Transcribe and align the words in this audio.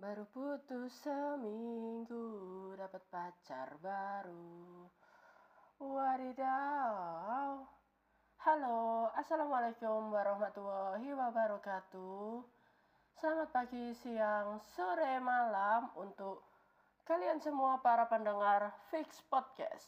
Baru 0.00 0.24
putus 0.32 0.96
seminggu 1.04 2.24
dapat 2.72 3.04
pacar 3.12 3.76
baru. 3.84 4.88
Wadidaw. 5.76 7.60
Halo, 8.40 9.12
Assalamualaikum 9.12 10.08
warahmatullahi 10.08 11.04
wabarakatuh. 11.04 12.40
Selamat 13.12 13.52
pagi, 13.52 13.92
siang, 14.00 14.64
sore, 14.72 15.20
malam 15.20 15.92
untuk 16.00 16.48
kalian 17.04 17.36
semua 17.44 17.84
para 17.84 18.08
pendengar 18.08 18.72
Fix 18.88 19.20
Podcast. 19.28 19.84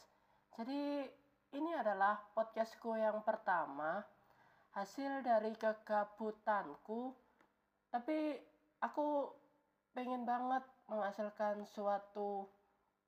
Jadi 0.61 1.09
ini 1.57 1.73
adalah 1.73 2.21
podcastku 2.37 3.01
yang 3.01 3.25
pertama 3.25 4.05
hasil 4.77 5.25
dari 5.25 5.57
kegabutanku. 5.57 7.17
Tapi 7.89 8.37
aku 8.85 9.41
pengen 9.93 10.25
banget 10.25 10.65
menghasilkan 10.89 11.65
suatu 11.69 12.49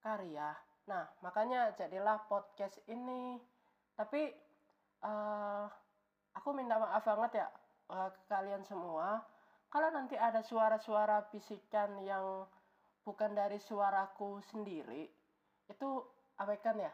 karya. 0.04 0.52
Nah, 0.84 1.08
makanya 1.24 1.72
jadilah 1.76 2.20
podcast 2.28 2.76
ini. 2.88 3.40
Tapi 3.96 4.28
uh, 5.04 5.64
aku 6.36 6.48
minta 6.52 6.76
maaf 6.76 7.04
banget 7.04 7.44
ya 7.44 7.48
uh, 7.88 8.08
ke 8.12 8.22
kalian 8.28 8.64
semua. 8.68 9.24
Kalau 9.72 9.90
nanti 9.90 10.14
ada 10.14 10.44
suara-suara 10.44 11.26
bisikan 11.32 11.98
yang 12.04 12.46
bukan 13.02 13.34
dari 13.34 13.58
suaraku 13.58 14.38
sendiri, 14.54 15.10
itu 15.66 15.88
abaikan 16.38 16.78
ya. 16.78 16.92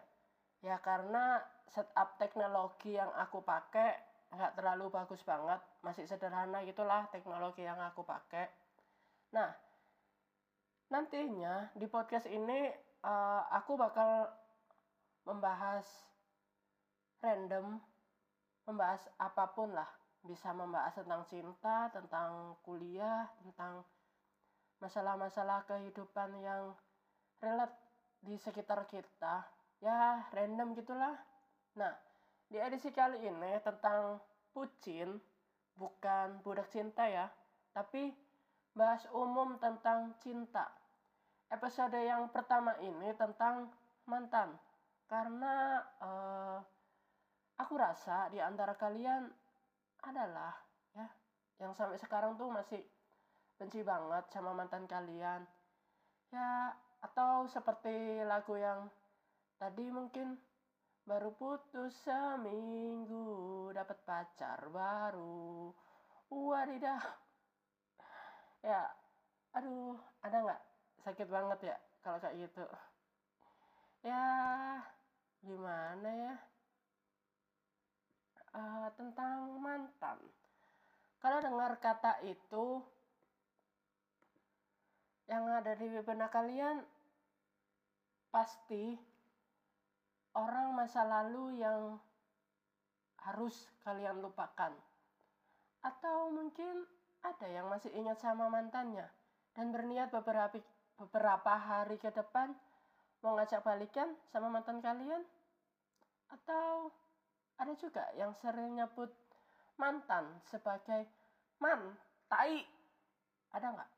Ya 0.64 0.77
karena 0.80 1.44
setup 1.69 2.16
teknologi 2.16 2.97
yang 2.97 3.12
aku 3.20 3.44
pakai 3.44 4.00
nggak 4.30 4.54
terlalu 4.56 4.88
bagus 4.88 5.20
banget, 5.27 5.60
masih 5.82 6.06
sederhana 6.06 6.62
gitulah 6.64 7.04
teknologi 7.12 7.66
yang 7.66 7.80
aku 7.82 8.00
pakai. 8.06 8.48
Nah, 9.34 9.50
nantinya 10.91 11.71
di 11.78 11.87
podcast 11.87 12.27
ini 12.27 12.67
uh, 13.06 13.47
aku 13.55 13.78
bakal 13.78 14.27
membahas 15.23 15.87
random 17.23 17.78
membahas 18.67 19.06
apa 19.23 19.55
pun 19.55 19.71
lah. 19.71 19.87
Bisa 20.21 20.53
membahas 20.53 20.99
tentang 20.99 21.23
cinta 21.31 21.89
tentang 21.95 22.59
kuliah 22.67 23.31
tentang 23.41 23.87
masalah-masalah 24.83 25.65
kehidupan 25.65 26.37
yang 26.43 26.75
relate 27.41 27.78
di 28.21 28.37
sekitar 28.37 28.84
kita. 28.91 29.47
Ya 29.81 30.27
random 30.34 30.75
gitulah. 30.77 31.15
Nah 31.78 31.95
di 32.51 32.59
edisi 32.59 32.91
kali 32.91 33.31
ini 33.31 33.62
tentang 33.62 34.19
pucin 34.51 35.22
bukan 35.78 36.43
budak 36.43 36.67
cinta 36.75 37.07
ya 37.07 37.31
tapi 37.71 38.11
bahas 38.75 39.07
umum 39.15 39.55
tentang 39.62 40.19
cinta 40.19 40.67
episode 41.50 41.99
yang 41.99 42.31
pertama 42.31 42.78
ini 42.78 43.11
tentang 43.19 43.69
mantan. 44.06 44.55
Karena 45.11 45.83
uh, 45.99 46.59
aku 47.59 47.75
rasa 47.75 48.31
di 48.31 48.38
antara 48.38 48.78
kalian 48.78 49.27
adalah 50.06 50.55
ya 50.94 51.06
yang 51.60 51.75
sampai 51.75 51.99
sekarang 51.99 52.39
tuh 52.39 52.49
masih 52.49 52.81
benci 53.59 53.83
banget 53.83 54.31
sama 54.31 54.55
mantan 54.55 54.87
kalian. 54.87 55.43
Ya 56.31 56.72
atau 57.03 57.50
seperti 57.50 58.22
lagu 58.22 58.55
yang 58.55 58.87
tadi 59.59 59.91
mungkin 59.91 60.39
baru 61.03 61.34
putus 61.34 61.91
seminggu 62.06 63.69
dapat 63.75 63.99
pacar 64.06 64.71
baru. 64.71 65.75
Wadidah 66.31 67.03
ya 68.60 68.87
aduh 69.50 69.99
ada 70.22 70.37
nggak 70.47 70.62
sakit 71.00 71.28
banget 71.28 71.75
ya 71.75 71.77
kalau 72.05 72.19
kayak 72.21 72.37
gitu. 72.49 72.65
Ya 74.05 74.25
gimana 75.44 76.09
ya? 76.09 76.34
Uh, 78.50 78.88
tentang 78.99 79.60
mantan. 79.62 80.19
Kalau 81.21 81.39
dengar 81.44 81.77
kata 81.78 82.19
itu 82.25 82.83
yang 85.31 85.47
ada 85.47 85.78
di 85.78 85.87
benak 86.03 86.34
kalian 86.34 86.83
pasti 88.34 88.99
orang 90.34 90.75
masa 90.75 91.06
lalu 91.06 91.62
yang 91.62 92.00
harus 93.21 93.69
kalian 93.84 94.25
lupakan. 94.25 94.72
Atau 95.84 96.33
mungkin 96.33 96.89
ada 97.21 97.47
yang 97.47 97.69
masih 97.69 97.93
ingat 97.93 98.19
sama 98.21 98.49
mantannya 98.49 99.06
dan 99.53 99.71
berniat 99.71 100.09
beberapa 100.09 100.56
beberapa 101.00 101.56
hari 101.56 101.97
ke 101.97 102.12
depan 102.12 102.53
mau 103.25 103.41
ngajak 103.41 103.65
balikan 103.65 104.12
sama 104.28 104.53
mantan 104.53 104.84
kalian? 104.84 105.25
Atau 106.28 106.93
ada 107.56 107.72
juga 107.81 108.05
yang 108.21 108.37
sering 108.37 108.77
nyebut 108.77 109.09
mantan 109.81 110.28
sebagai 110.53 111.09
man, 111.56 111.97
tai? 112.28 112.60
Ada 113.56 113.66
nggak? 113.72 113.91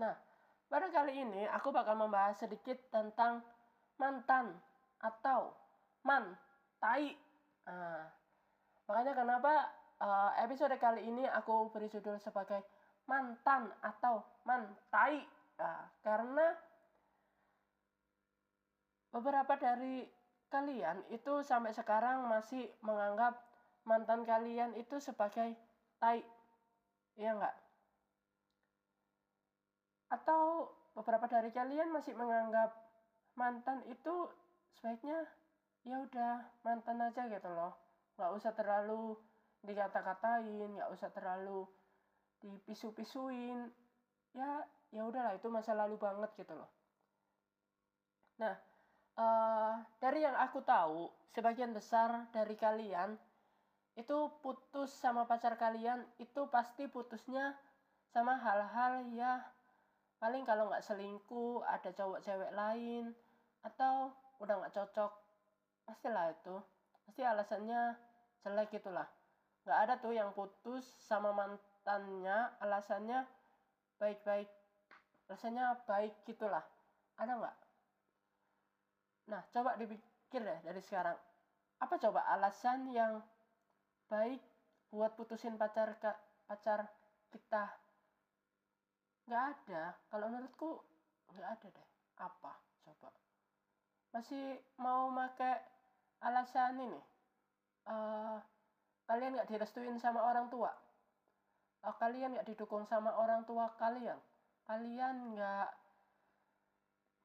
Nah, 0.00 0.16
pada 0.72 0.88
kali 0.88 1.20
ini 1.20 1.44
aku 1.52 1.68
bakal 1.68 2.00
membahas 2.00 2.40
sedikit 2.40 2.80
tentang 2.88 3.44
mantan 4.00 4.56
atau 5.04 5.52
man, 6.04 6.32
tai. 6.80 7.12
Nah, 7.68 8.08
makanya 8.88 9.12
kenapa 9.14 9.52
uh, 10.00 10.30
episode 10.40 10.74
kali 10.80 11.06
ini 11.06 11.28
aku 11.28 11.70
beri 11.70 11.92
judul 11.92 12.16
sebagai 12.18 12.64
mantan 13.04 13.68
atau 13.84 14.24
man, 14.48 14.66
tai 14.88 15.22
Nah, 15.62 15.86
karena 16.02 16.58
beberapa 19.14 19.54
dari 19.54 20.02
kalian 20.50 21.06
itu 21.14 21.46
sampai 21.46 21.70
sekarang 21.70 22.26
masih 22.26 22.66
menganggap 22.82 23.38
mantan 23.86 24.26
kalian 24.26 24.74
itu 24.74 24.98
sebagai 24.98 25.54
tai. 26.02 26.26
Iya 27.14 27.38
enggak? 27.38 27.54
Atau 30.10 30.74
beberapa 30.98 31.30
dari 31.30 31.54
kalian 31.54 31.94
masih 31.94 32.18
menganggap 32.18 32.74
mantan 33.38 33.86
itu 33.86 34.34
sebaiknya 34.74 35.22
ya 35.86 36.02
udah 36.02 36.42
mantan 36.66 37.06
aja 37.06 37.30
gitu 37.30 37.48
loh. 37.54 37.78
Nggak 38.18 38.32
usah 38.34 38.52
terlalu 38.58 39.14
dikata-katain, 39.62 40.74
nggak 40.74 40.90
usah 40.90 41.14
terlalu 41.14 41.70
dipisu-pisuin. 42.42 43.70
Ya 44.34 44.66
ya 44.92 45.02
udahlah 45.08 45.32
itu 45.34 45.48
masa 45.48 45.72
lalu 45.72 45.96
banget 45.96 46.30
gitu 46.36 46.52
loh. 46.52 46.68
Nah 48.38 48.54
uh, 49.16 49.80
dari 49.98 50.20
yang 50.22 50.36
aku 50.36 50.60
tahu 50.62 51.08
sebagian 51.32 51.72
besar 51.72 52.28
dari 52.30 52.54
kalian 52.54 53.16
itu 53.96 54.16
putus 54.40 54.92
sama 54.92 55.24
pacar 55.28 55.56
kalian 55.56 56.04
itu 56.16 56.48
pasti 56.48 56.88
putusnya 56.88 57.56
sama 58.12 58.36
hal-hal 58.40 59.04
ya 59.12 59.40
paling 60.20 60.44
kalau 60.44 60.68
nggak 60.68 60.84
selingkuh 60.84 61.64
ada 61.64 61.92
cowok 61.92 62.20
cewek 62.24 62.52
lain 62.52 63.16
atau 63.64 64.12
udah 64.38 64.54
nggak 64.60 64.76
cocok 64.76 65.12
pastilah 65.88 66.30
itu. 66.30 66.56
Pasti 67.02 67.22
alasannya 67.26 67.98
jelek 68.44 68.70
gitulah. 68.76 69.08
Nggak 69.66 69.78
ada 69.88 69.94
tuh 69.98 70.14
yang 70.14 70.30
putus 70.36 70.86
sama 71.02 71.34
mantannya 71.34 72.54
alasannya 72.62 73.26
baik-baik 73.98 74.50
rasanya 75.32 75.80
baik 75.88 76.12
gitulah 76.28 76.60
ada 77.16 77.32
nggak? 77.40 77.56
Nah 79.32 79.40
coba 79.48 79.80
dipikir 79.80 80.44
deh 80.44 80.60
dari 80.60 80.80
sekarang. 80.84 81.16
Apa 81.80 81.96
coba 81.96 82.20
alasan 82.36 82.92
yang 82.92 83.24
baik 84.12 84.44
buat 84.92 85.16
putusin 85.16 85.56
pacar 85.56 85.96
ke 85.96 86.12
pacar 86.44 86.84
kita? 87.32 87.64
Nggak 89.24 89.44
ada. 89.56 89.96
Kalau 90.12 90.26
menurutku 90.28 90.70
nggak 91.32 91.48
ada 91.48 91.68
deh. 91.72 91.88
Apa 92.20 92.52
coba? 92.84 93.08
Masih 94.12 94.60
mau 94.76 95.08
pakai 95.16 95.64
alasan 96.28 96.76
ini? 96.76 97.00
Uh, 97.88 98.36
kalian 99.08 99.32
nggak 99.32 99.48
direstuin 99.48 99.96
sama 99.96 100.20
orang 100.20 100.52
tua? 100.52 100.70
Uh, 101.82 101.96
kalian 101.96 102.36
nggak 102.36 102.52
didukung 102.52 102.84
sama 102.84 103.16
orang 103.16 103.42
tua 103.48 103.72
kalian 103.80 104.20
kalian 104.66 105.36
nggak 105.36 105.68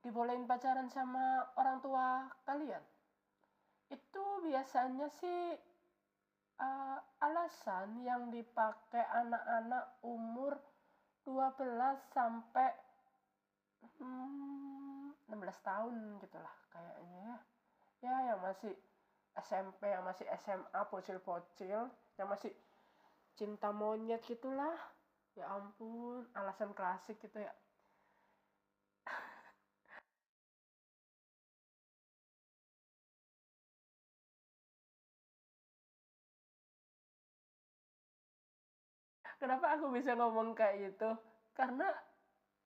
dibolehin 0.05 0.47
pacaran 0.47 0.89
sama 0.89 1.47
orang 1.57 1.77
tua 1.81 2.31
kalian? 2.47 2.83
Itu 3.87 4.23
biasanya 4.43 5.07
sih 5.19 5.55
uh, 6.59 6.99
alasan 7.23 8.01
yang 8.03 8.29
dipakai 8.33 9.03
anak-anak 9.13 10.01
umur 10.03 10.57
12 11.27 11.59
sampai 12.15 12.71
hmm, 13.99 15.11
16 15.27 15.67
tahun 15.67 15.95
gitulah 16.23 16.55
kayaknya 16.71 17.19
ya. 17.19 17.37
Ya 17.97 18.15
yang 18.33 18.39
masih 18.39 18.73
SMP 19.37 19.89
yang 19.89 20.05
masih 20.05 20.25
SMA 20.41 20.81
bocil-bocil 20.89 21.89
yang 22.17 22.27
masih 22.29 22.53
cinta 23.37 23.69
monyet 23.69 24.25
gitulah 24.25 24.73
ya 25.37 25.45
ampun 25.53 26.25
alasan 26.33 26.73
klasik 26.73 27.21
gitu 27.21 27.37
ya. 27.37 27.53
Kenapa 39.37 39.77
aku 39.77 39.93
bisa 39.93 40.17
ngomong 40.17 40.57
kayak 40.57 40.89
gitu? 40.89 41.13
Karena 41.53 41.85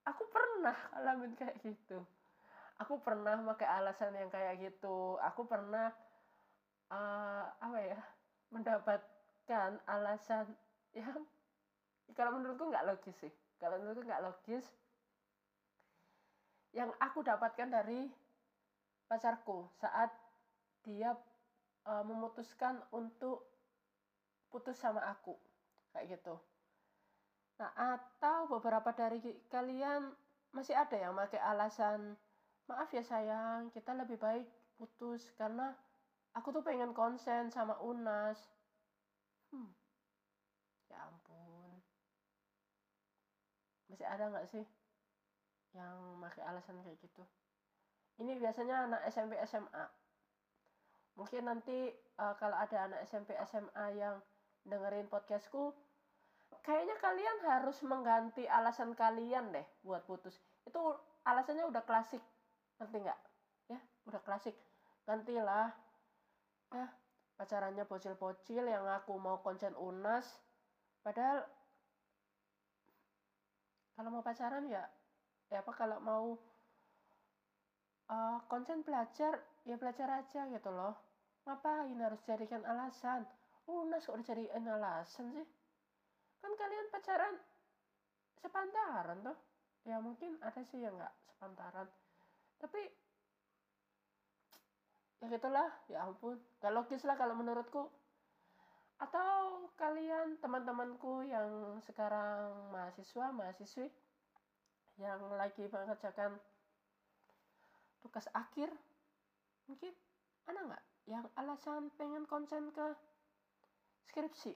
aku 0.08 0.24
pernah 0.32 0.76
alamin 0.96 1.36
kayak 1.36 1.60
gitu. 1.68 2.00
Aku 2.80 3.04
pernah 3.04 3.36
pakai 3.52 3.68
alasan 3.68 4.16
yang 4.16 4.32
kayak 4.32 4.56
gitu. 4.64 5.20
Aku 5.20 5.44
pernah 5.44 5.92
uh, 6.88 7.44
apa 7.60 7.80
ya 7.84 8.00
mendapatkan 8.56 9.84
alasan 9.84 10.56
yang 10.96 11.28
kalau 12.18 12.38
menurutku 12.38 12.70
nggak 12.70 12.88
logis 12.88 13.16
sih. 13.22 13.34
Kalau 13.62 13.78
menurutku 13.78 14.08
nggak 14.08 14.26
logis 14.26 14.66
yang 16.72 16.92
aku 17.04 17.20
dapatkan 17.20 17.68
dari 17.68 18.08
pacarku 19.12 19.68
saat 19.76 20.08
dia 20.88 21.12
uh, 21.84 22.04
memutuskan 22.08 22.80
untuk 22.96 23.44
putus 24.48 24.80
sama 24.80 25.04
aku 25.08 25.36
kayak 25.92 26.20
gitu. 26.20 26.36
Nah 27.60 27.72
atau 27.76 28.48
beberapa 28.48 28.96
dari 28.96 29.20
kalian 29.52 30.12
masih 30.52 30.76
ada 30.76 30.96
yang 30.96 31.16
pakai 31.16 31.40
alasan 31.40 32.16
maaf 32.68 32.92
ya 32.92 33.04
sayang 33.04 33.72
kita 33.76 33.92
lebih 33.96 34.16
baik 34.20 34.48
putus 34.80 35.28
karena 35.36 35.76
aku 36.32 36.56
tuh 36.56 36.64
pengen 36.64 36.96
konsen 36.96 37.52
sama 37.52 37.76
Unas. 37.84 38.40
Hmm. 39.52 39.68
ya 40.88 40.96
ampun 41.04 41.84
masih 43.92 44.08
ada 44.08 44.32
nggak 44.32 44.48
sih 44.48 44.64
yang 45.76 46.20
pakai 46.24 46.48
alasan 46.48 46.80
kayak 46.80 46.98
gitu? 47.04 47.24
Ini 48.24 48.40
biasanya 48.40 48.88
anak 48.88 49.02
SMP 49.12 49.36
SMA 49.44 49.86
mungkin 51.20 51.44
nanti 51.44 51.92
uh, 52.24 52.34
kalau 52.40 52.56
ada 52.56 52.88
anak 52.88 53.04
SMP 53.04 53.36
SMA 53.44 53.86
yang 54.00 54.24
dengerin 54.64 55.12
podcastku 55.12 55.76
kayaknya 56.62 56.96
kalian 57.02 57.38
harus 57.48 57.82
mengganti 57.84 58.46
alasan 58.46 58.94
kalian 58.94 59.52
deh 59.52 59.66
buat 59.82 60.06
putus. 60.06 60.38
Itu 60.64 60.80
alasannya 61.26 61.66
udah 61.68 61.84
klasik. 61.84 62.22
Ngerti 62.78 62.98
nggak? 63.02 63.20
Ya 63.74 63.80
udah 64.08 64.22
klasik. 64.22 64.56
Gantilah. 65.08 65.74
Ya 66.72 66.86
pacarannya 67.36 67.84
bocil-bocil 67.90 68.70
yang 68.70 68.86
aku 68.86 69.18
mau 69.18 69.42
konsen 69.42 69.74
unas. 69.74 70.28
Padahal 71.02 71.42
kalau 73.96 74.10
mau 74.10 74.24
pacaran 74.24 74.66
ya 74.68 74.84
ya 75.52 75.60
apa 75.60 75.72
kalau 75.76 76.00
mau 76.00 76.40
uh, 78.08 78.40
konsen 78.48 78.84
belajar 78.84 79.40
ya 79.68 79.76
belajar 79.76 80.08
aja 80.24 80.48
gitu 80.48 80.70
loh. 80.72 80.96
Ngapain 81.48 81.98
harus 81.98 82.22
jadikan 82.24 82.62
alasan? 82.64 83.26
Unas 83.66 84.06
kok 84.06 84.18
dijadikan 84.22 84.64
alasan 84.68 85.32
sih? 85.34 85.48
Kan 86.42 86.52
kalian 86.58 86.88
pacaran 86.90 87.36
sepantaran 88.42 89.22
tuh 89.22 89.38
ya 89.86 90.02
mungkin 90.02 90.38
ada 90.42 90.62
sih 90.66 90.82
yang 90.82 90.98
nggak 90.98 91.14
sepantaran. 91.30 91.88
Tapi 92.62 92.82
ya 95.22 95.26
gitulah 95.30 95.70
ya 95.90 96.06
ampun. 96.06 96.38
Gak 96.62 96.74
logis 96.74 97.02
lah 97.06 97.18
kalau 97.18 97.38
menurutku 97.38 97.90
atau 99.02 99.66
kalian 99.82 100.38
teman-temanku 100.38 101.26
yang 101.26 101.82
sekarang 101.82 102.54
mahasiswa 102.70 103.34
mahasiswi 103.34 103.90
yang 105.02 105.18
lagi 105.34 105.66
mengerjakan 105.66 106.38
tugas 108.06 108.30
akhir 108.38 108.70
mungkin 109.66 109.90
ada 110.46 110.60
nggak 110.62 110.84
yang 111.10 111.26
alasan 111.34 111.90
pengen 111.98 112.30
konsen 112.30 112.70
ke 112.70 112.94
skripsi? 114.06 114.54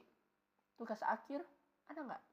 Tugas 0.78 1.02
akhir 1.02 1.42
ada 1.90 2.00
nggak? 2.06 2.24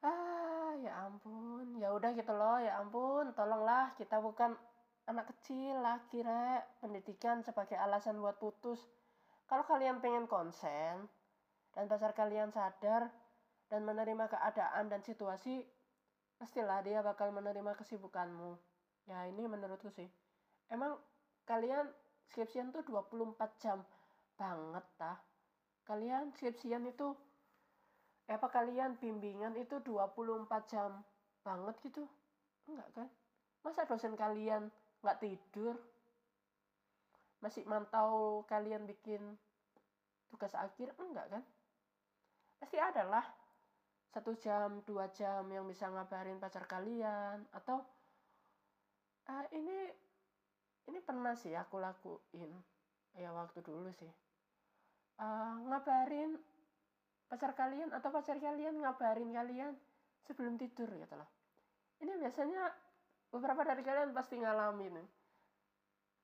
Ah 0.00 0.72
ya 0.80 1.10
ampun 1.10 1.76
ya 1.76 1.92
udah 1.92 2.14
gitu 2.16 2.32
loh 2.32 2.56
ya 2.62 2.80
ampun 2.80 3.34
tolonglah 3.36 3.92
kita 4.00 4.16
bukan 4.22 4.54
anak 5.10 5.28
kecil 5.34 5.76
lah 5.82 5.98
kira 6.08 6.62
pendidikan 6.78 7.42
sebagai 7.42 7.74
alasan 7.76 8.20
buat 8.22 8.38
putus 8.38 8.78
kalau 9.48 9.64
kalian 9.64 10.04
pengen 10.04 10.28
konsen 10.28 11.08
dan 11.72 11.84
pacar 11.88 12.12
kalian 12.12 12.52
sadar 12.52 13.08
dan 13.72 13.80
menerima 13.80 14.28
keadaan 14.28 14.92
dan 14.92 15.00
situasi, 15.00 15.64
pastilah 16.36 16.84
dia 16.84 17.00
bakal 17.00 17.32
menerima 17.32 17.72
kesibukanmu. 17.80 18.60
Ya 19.08 19.24
ini 19.24 19.48
menurutku 19.48 19.88
sih. 19.88 20.04
Emang 20.68 21.00
kalian 21.48 21.88
skripsian 22.28 22.76
tuh 22.76 22.84
24 22.84 23.40
jam 23.56 23.80
banget 24.36 24.84
tah. 25.00 25.16
Kalian 25.88 26.28
skripsian 26.36 26.84
itu 26.84 27.16
apa 28.28 28.52
kalian 28.52 29.00
bimbingan 29.00 29.56
itu 29.56 29.80
24 29.80 30.44
jam 30.68 31.00
banget 31.40 31.72
gitu? 31.88 32.04
Enggak 32.68 32.88
kan? 32.92 33.08
Masa 33.64 33.88
dosen 33.88 34.12
kalian 34.12 34.68
nggak 35.00 35.24
tidur? 35.24 35.80
masih 37.38 37.62
mantau 37.70 38.42
kalian 38.50 38.82
bikin 38.86 39.22
tugas 40.28 40.52
akhir 40.54 40.92
enggak 41.00 41.26
kan? 41.32 41.42
Pasti 42.58 42.76
ada 42.76 43.04
lah 43.06 43.26
satu 44.08 44.32
jam 44.40 44.80
dua 44.88 45.12
jam 45.12 45.44
yang 45.52 45.68
bisa 45.68 45.86
ngabarin 45.92 46.40
pacar 46.40 46.64
kalian 46.64 47.44
atau 47.52 47.84
uh, 49.28 49.44
ini 49.52 49.92
ini 50.88 50.98
pernah 51.04 51.36
sih 51.36 51.52
aku 51.52 51.76
lakuin 51.76 52.52
ya 53.16 53.30
waktu 53.32 53.60
dulu 53.60 53.92
sih. 53.92 54.10
Uh, 55.18 55.60
ngabarin 55.68 56.38
pacar 57.28 57.52
kalian 57.52 57.92
atau 57.92 58.08
pacar 58.08 58.40
kalian 58.40 58.80
ngabarin 58.80 59.30
kalian 59.34 59.76
sebelum 60.24 60.56
tidur 60.56 60.88
gitu 60.88 61.14
loh. 61.14 61.28
Ini 62.00 62.16
biasanya 62.16 62.72
beberapa 63.28 63.60
dari 63.66 63.82
kalian 63.84 64.16
pasti 64.16 64.40
ngalamin. 64.40 64.96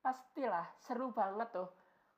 Pastilah 0.01 0.69
seru 0.81 1.13
banget 1.13 1.49
tuh 1.53 1.69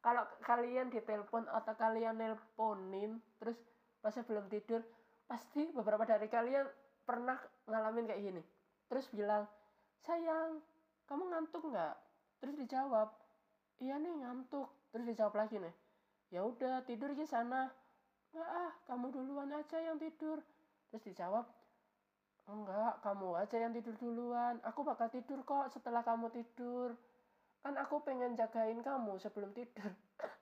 kalau 0.06 0.22
kalian 0.46 0.86
ditelepon 0.94 1.50
atau 1.50 1.75
kalian 1.75 2.14
nelponin 2.14 3.18
terus 3.42 3.58
pas 3.98 4.14
belum 4.14 4.46
tidur 4.46 4.78
pasti 5.26 5.66
beberapa 5.75 6.06
dari 6.06 6.30
kalian 6.30 6.62
pernah 7.02 7.34
ngalamin 7.66 8.06
kayak 8.06 8.22
gini. 8.22 8.42
Terus 8.86 9.10
bilang 9.10 9.50
sayang 10.06 10.62
kamu 11.10 11.26
ngantuk 11.26 11.58
nggak? 11.66 11.94
Terus 12.38 12.54
dijawab 12.54 13.10
iya 13.82 13.98
nih 13.98 14.14
ngantuk. 14.22 14.70
Terus 14.94 15.10
dijawab 15.10 15.34
lagi 15.42 15.58
nih 15.58 15.75
ya 16.30 16.46
udah 16.46 16.86
tidur 16.86 17.10
di 17.10 17.26
sana. 17.26 17.66
Nggak 18.30 18.46
ah 18.46 18.72
kamu 18.86 19.10
duluan 19.10 19.50
aja 19.58 19.82
yang 19.82 19.98
tidur. 19.98 20.38
Terus 20.94 21.02
dijawab 21.02 21.50
enggak 22.46 23.02
kamu 23.02 23.42
aja 23.42 23.58
yang 23.58 23.75
tidur 23.75 23.98
duluan. 23.98 24.62
Aku 24.62 24.86
bakal 24.86 25.10
tidur 25.10 25.42
kok 25.42 25.66
setelah 25.75 26.06
kamu 26.06 26.30
tidur 26.30 26.94
kan 27.64 27.75
aku 27.82 27.98
pengen 28.06 28.38
jagain 28.38 28.78
kamu 28.78 29.18
sebelum 29.18 29.50
tidur. 29.50 29.90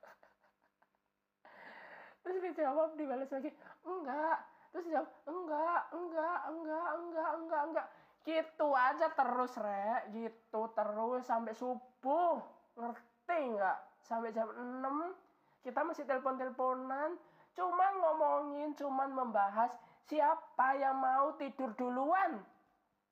Terus 2.25 2.41
dijawab 2.41 2.97
dibalas 2.97 3.29
lagi 3.29 3.53
enggak. 3.85 4.39
Terus 4.73 4.85
dijawab 4.89 5.11
enggak 5.29 5.83
enggak 5.93 6.39
enggak 6.49 6.89
enggak 6.97 7.31
enggak 7.37 7.63
enggak. 7.69 7.87
Gitu 8.25 8.69
aja 8.73 9.07
terus 9.13 9.53
re 9.61 10.09
gitu 10.17 10.61
terus 10.73 11.23
sampai 11.29 11.53
subuh. 11.53 12.41
Ngerti 12.81 13.41
nggak? 13.57 13.79
Sampai 14.05 14.33
jam 14.33 14.49
6 14.49 15.65
kita 15.65 15.81
masih 15.85 16.09
telepon-teleponan. 16.09 17.21
Cuma 17.53 17.87
ngomongin 18.01 18.73
cuman 18.77 19.13
membahas 19.13 19.71
siapa 20.09 20.77
yang 20.81 20.97
mau 20.97 21.37
tidur 21.37 21.73
duluan. 21.77 22.41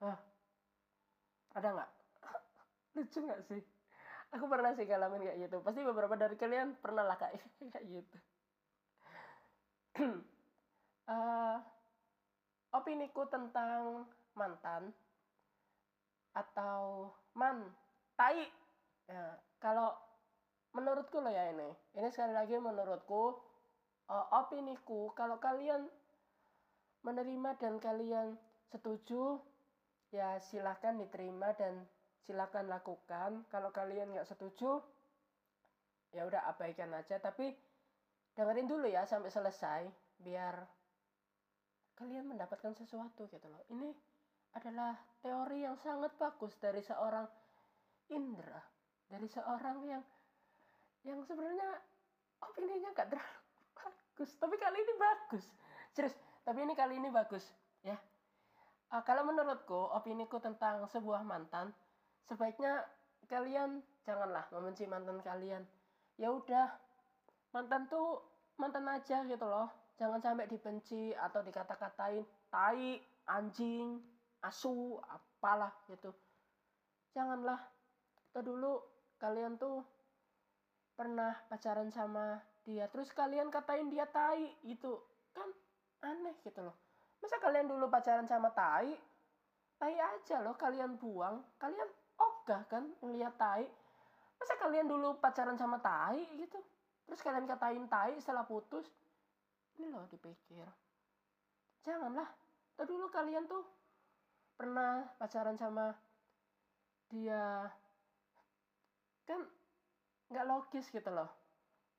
Hah, 0.01 0.19
ada 1.57 1.69
nggak? 1.69 1.91
Lucu 2.97 3.19
nggak 3.25 3.41
sih 3.49 3.72
aku 4.33 4.45
pernah 4.49 4.73
sih 4.73 4.89
ngalamin 4.89 5.29
kayak 5.29 5.39
gitu. 5.49 5.57
Pasti 5.61 5.81
beberapa 5.85 6.15
dari 6.17 6.35
kalian 6.35 6.81
pernah 6.81 7.05
lah 7.05 7.17
kayak 7.21 7.39
kayak 7.73 7.87
gitu. 7.87 8.19
Uh, 11.07 11.61
opiniku 12.79 13.29
tentang 13.29 14.09
mantan 14.33 14.91
atau 16.33 17.13
man 17.37 17.69
tai. 18.17 18.49
Ya, 19.11 19.37
kalau 19.61 19.93
menurutku 20.73 21.21
loh 21.21 21.29
ya 21.29 21.53
ini. 21.53 21.69
Ini 21.93 22.09
sekali 22.09 22.33
lagi 22.33 22.57
menurutku 22.57 23.37
uh, 24.09 24.27
opiniku 24.33 25.13
kalau 25.13 25.37
kalian 25.37 25.85
menerima 27.05 27.59
dan 27.61 27.77
kalian 27.83 28.39
setuju 28.73 29.43
ya 30.15 30.39
silahkan 30.41 30.97
diterima 30.97 31.53
dan 31.59 31.85
silakan 32.25 32.71
lakukan. 32.71 33.47
Kalau 33.51 33.71
kalian 33.75 34.15
nggak 34.15 34.29
setuju 34.29 34.83
ya 36.13 36.27
udah 36.29 36.47
abaikan 36.51 36.93
aja. 36.95 37.19
Tapi 37.19 37.53
dengerin 38.33 38.69
dulu 38.69 38.87
ya 38.89 39.05
sampai 39.05 39.29
selesai 39.29 39.83
biar 40.23 40.55
kalian 41.99 42.31
mendapatkan 42.31 42.73
sesuatu 42.75 43.29
gitu 43.31 43.47
loh. 43.47 43.63
Ini 43.71 43.91
adalah 44.53 44.97
teori 45.25 45.65
yang 45.65 45.77
sangat 45.81 46.13
bagus 46.21 46.53
dari 46.61 46.85
seorang 46.85 47.25
Indra 48.13 48.61
dari 49.13 49.29
seorang 49.29 49.79
yang 49.85 50.03
yang 51.05 51.21
sebenarnya 51.29 51.69
opininya 52.41 52.89
nggak 52.97 53.09
terlalu 53.13 53.41
bagus. 53.79 54.31
Tapi 54.41 54.57
kali 54.57 54.79
ini 54.81 54.95
bagus. 54.97 55.45
Serius 55.93 56.17
tapi 56.43 56.65
ini 56.65 56.75
kali 56.75 56.97
ini 56.99 57.13
bagus 57.13 57.45
ya. 57.85 57.95
Uh, 58.93 59.03
kalau 59.05 59.25
menurutku 59.29 59.77
opiniku 59.93 60.41
tentang 60.41 60.85
sebuah 60.89 61.25
mantan 61.25 61.71
sebaiknya 62.27 62.85
kalian 63.27 63.83
janganlah 64.05 64.45
membenci 64.53 64.85
mantan 64.87 65.19
kalian. 65.23 65.63
Ya 66.19 66.29
udah 66.31 66.69
mantan 67.55 67.89
tuh 67.89 68.23
mantan 68.59 68.87
aja 68.91 69.25
gitu 69.25 69.47
loh. 69.47 69.71
Jangan 69.97 70.21
sampai 70.21 70.51
dibenci 70.51 71.15
atau 71.15 71.45
dikata-katain 71.45 72.25
tai 72.51 72.99
anjing 73.31 74.03
asu 74.43 74.99
apalah 75.07 75.73
gitu. 75.87 76.11
Janganlah. 77.15 77.61
Atau 78.33 78.43
dulu 78.43 78.73
kalian 79.21 79.61
tuh 79.61 79.85
pernah 80.97 81.37
pacaran 81.49 81.89
sama 81.89 82.41
dia 82.63 82.87
terus 82.91 83.11
kalian 83.11 83.51
katain 83.51 83.91
dia 83.93 84.09
tai 84.11 84.51
gitu. 84.67 84.99
Kan 85.33 85.49
aneh 86.03 86.37
gitu 86.43 86.61
loh. 86.63 86.77
Masa 87.23 87.39
kalian 87.39 87.71
dulu 87.71 87.87
pacaran 87.87 88.27
sama 88.27 88.51
tai? 88.51 88.99
Tai 89.79 89.95
aja 89.95 90.43
loh 90.43 90.59
kalian 90.59 90.99
buang. 90.99 91.43
Kalian 91.59 91.91
ogah 92.43 92.67
kan 92.67 92.83
ngeliat 92.99 93.39
tai. 93.39 93.63
Masa 94.35 94.59
kalian 94.59 94.91
dulu 94.91 95.15
pacaran 95.23 95.55
sama 95.55 95.79
tai 95.79 96.27
gitu? 96.35 96.59
Terus 97.07 97.23
kalian 97.23 97.47
katain 97.47 97.87
tai 97.87 98.19
setelah 98.19 98.43
putus? 98.43 98.83
Ini 99.79 99.87
loh 99.95 100.03
dipikir. 100.11 100.67
Janganlah. 101.87 102.27
Tuh 102.75 102.87
dulu 102.91 103.07
kalian 103.15 103.47
tuh 103.47 103.63
pernah 104.59 105.07
pacaran 105.23 105.55
sama 105.55 105.95
dia. 107.15 107.71
Kan 109.23 109.47
nggak 110.35 110.47
logis 110.51 110.91
gitu 110.91 111.11
loh. 111.15 111.31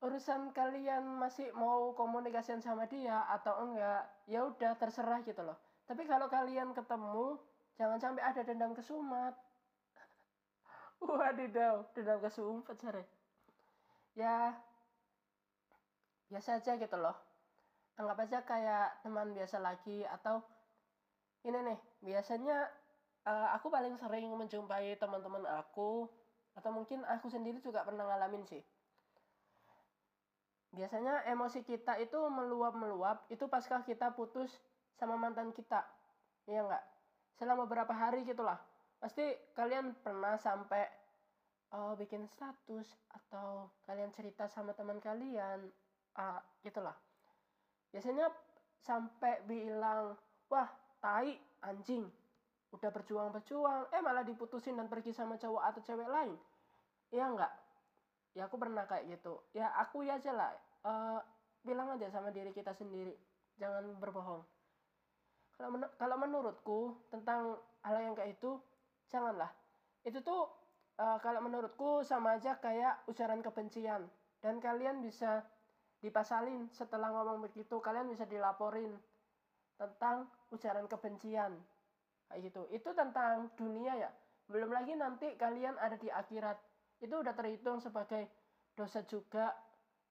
Urusan 0.03 0.51
kalian 0.51 1.07
masih 1.23 1.55
mau 1.55 1.95
komunikasian 1.95 2.59
sama 2.59 2.83
dia 2.91 3.23
atau 3.31 3.63
enggak 3.63 4.03
ya 4.27 4.43
udah 4.43 4.75
terserah 4.75 5.23
gitu 5.23 5.39
loh. 5.39 5.55
Tapi 5.87 6.03
kalau 6.03 6.27
kalian 6.27 6.75
ketemu 6.75 7.39
jangan 7.79 7.99
sampai 8.03 8.23
ada 8.27 8.43
dendam 8.43 8.75
kesumat 8.75 9.31
wadidaw 11.07 11.83
dendam 11.93 12.19
kesumat 12.23 12.75
cari 12.79 13.03
ya 14.13 14.53
biasa 16.29 16.57
aja 16.61 16.77
gitu 16.81 16.97
loh. 16.97 17.13
Anggap 17.93 18.25
aja 18.25 18.39
kayak 18.41 19.05
teman 19.05 19.37
biasa 19.37 19.61
lagi 19.61 20.01
atau 20.01 20.41
ini 21.45 21.61
nih 21.61 21.79
biasanya 22.01 22.65
uh, 23.29 23.53
aku 23.53 23.69
paling 23.69 23.93
sering 24.01 24.25
menjumpai 24.33 24.97
teman-teman 24.97 25.45
aku 25.45 26.09
atau 26.57 26.69
mungkin 26.73 27.05
aku 27.05 27.29
sendiri 27.29 27.61
juga 27.61 27.85
pernah 27.85 28.09
ngalamin 28.09 28.45
sih. 28.49 28.61
Biasanya 30.73 31.29
emosi 31.29 31.61
kita 31.61 32.01
itu 32.01 32.17
meluap-meluap 32.17 33.29
itu 33.29 33.45
pasca 33.45 33.85
kita 33.85 34.09
putus 34.17 34.49
sama 34.97 35.13
mantan 35.13 35.53
kita. 35.53 35.85
Iya 36.49 36.65
enggak 36.65 36.83
selama 37.37 37.65
beberapa 37.65 37.93
hari 37.93 38.25
gitulah 38.25 38.59
pasti 39.03 39.35
kalian 39.51 39.99
pernah 39.99 40.39
sampai 40.39 40.87
uh, 41.75 41.91
bikin 41.99 42.23
status 42.31 42.87
atau 43.11 43.67
kalian 43.83 44.15
cerita 44.15 44.47
sama 44.47 44.71
teman 44.71 45.03
kalian 45.03 45.67
uh, 46.15 46.39
gitulah. 46.63 46.95
Biasanya 47.91 48.31
sampai 48.79 49.43
bilang 49.43 50.15
wah 50.47 50.71
tai 51.03 51.35
anjing. 51.67 52.07
Udah 52.71 52.89
berjuang-berjuang. 52.89 53.91
Eh 53.91 53.99
malah 53.99 54.23
diputusin 54.23 54.79
dan 54.79 54.87
pergi 54.87 55.11
sama 55.11 55.35
cowok 55.35 55.63
atau 55.67 55.81
cewek 55.83 56.07
lain. 56.07 56.33
Iya 57.11 57.27
enggak 57.27 57.53
ya 58.33 58.49
aku 58.49 58.57
pernah 58.57 58.83
kayak 58.89 59.05
gitu. 59.13 59.41
Ya 59.53 59.69
aku 59.77 60.05
ya 60.05 60.17
aja 60.17 60.33
lah 60.33 60.51
uh, 60.85 61.19
bilang 61.61 61.93
aja 61.93 62.09
sama 62.09 62.33
diri 62.33 62.51
kita 62.51 62.73
sendiri. 62.73 63.13
Jangan 63.61 63.97
berbohong. 64.01 64.41
Kalau 65.53 65.69
men 65.69 65.85
kalau 66.01 66.17
menurutku 66.17 66.97
tentang 67.13 67.61
hal 67.85 67.97
yang 68.01 68.17
kayak 68.17 68.35
itu 68.41 68.57
janganlah 69.13 69.53
itu 70.03 70.19
tuh 70.19 70.51
uh, 70.99 71.17
kalau 71.23 71.39
menurutku 71.39 72.03
sama 72.03 72.35
aja 72.37 72.59
kayak 72.59 73.07
ujaran 73.07 73.39
kebencian. 73.39 74.03
Dan 74.43 74.59
kalian 74.59 74.99
bisa 74.99 75.39
dipasalin 76.03 76.67
setelah 76.75 77.07
ngomong 77.15 77.47
begitu. 77.47 77.79
Kalian 77.79 78.11
bisa 78.11 78.27
dilaporin 78.27 78.91
tentang 79.79 80.27
ujaran 80.51 80.85
kebencian. 80.91 81.55
Kayak 82.27 82.39
gitu. 82.51 82.61
Itu 82.75 82.89
tentang 82.91 83.47
dunia 83.55 83.95
ya. 83.95 84.11
Belum 84.51 84.75
lagi 84.75 84.91
nanti 84.99 85.31
kalian 85.39 85.79
ada 85.79 85.95
di 85.95 86.11
akhirat. 86.11 86.59
Itu 86.99 87.23
udah 87.23 87.31
terhitung 87.31 87.79
sebagai 87.79 88.27
dosa 88.75 88.99
juga. 89.07 89.55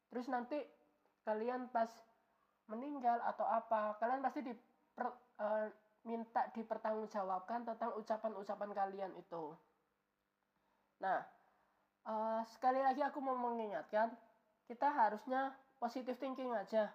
Terus 0.09 0.33
nanti 0.33 0.57
kalian 1.29 1.69
pas 1.69 1.93
meninggal 2.73 3.21
atau 3.29 3.45
apa 3.45 4.01
kalian 4.01 4.25
pasti 4.25 4.41
di 4.41 4.53
uh, 4.97 5.67
minta 6.03 6.51
dipertanggungjawabkan 6.55 7.63
tentang 7.63 7.95
ucapan-ucapan 7.95 8.71
kalian 8.75 9.13
itu. 9.15 9.55
Nah 10.99 11.23
uh, 12.07 12.43
sekali 12.51 12.83
lagi 12.83 13.03
aku 13.03 13.23
mau 13.23 13.39
mengingatkan 13.39 14.11
kita 14.67 14.91
harusnya 14.91 15.55
positive 15.79 16.19
thinking 16.19 16.51
aja. 16.55 16.91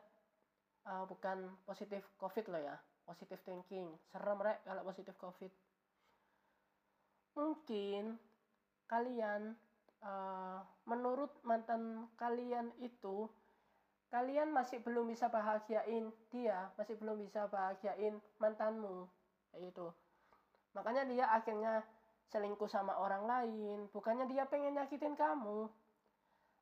Uh, 0.88 1.04
bukan 1.04 1.52
positif 1.68 2.00
covid 2.16 2.48
loh 2.48 2.64
ya 2.64 2.76
positive 3.08 3.40
thinking. 3.48 3.88
Serem 4.12 4.44
rek 4.44 4.60
kalau 4.68 4.84
positif 4.84 5.16
covid. 5.16 5.50
Mungkin 7.40 8.20
kalian 8.92 9.56
uh, 10.04 10.60
menurut 10.84 11.32
mantan 11.48 12.12
kalian 12.20 12.76
itu 12.84 13.32
kalian 14.08 14.56
masih 14.56 14.80
belum 14.80 15.12
bisa 15.12 15.28
bahagiain 15.28 16.08
dia 16.32 16.72
masih 16.80 16.96
belum 16.96 17.20
bisa 17.20 17.48
bahagiain 17.52 18.20
mantanmu. 18.40 19.08
Kayak 19.52 19.76
itu 19.76 19.88
makanya 20.76 21.04
dia 21.10 21.26
akhirnya 21.34 21.74
selingkuh 22.32 22.68
sama 22.68 22.96
orang 23.00 23.24
lain. 23.28 23.88
Bukannya 23.92 24.28
dia 24.28 24.48
pengen 24.48 24.76
nyakitin 24.76 25.16
kamu. 25.16 25.68